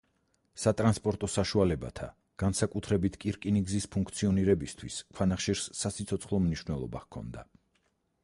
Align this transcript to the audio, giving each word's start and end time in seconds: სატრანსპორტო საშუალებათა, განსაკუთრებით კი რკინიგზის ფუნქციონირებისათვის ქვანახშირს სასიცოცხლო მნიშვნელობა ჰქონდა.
სატრანსპორტო 0.61 1.27
საშუალებათა, 1.33 2.07
განსაკუთრებით 2.43 3.19
კი 3.25 3.33
რკინიგზის 3.35 3.87
ფუნქციონირებისათვის 3.97 4.97
ქვანახშირს 5.19 5.67
სასიცოცხლო 5.83 6.43
მნიშვნელობა 6.47 7.03
ჰქონდა. 7.05 7.45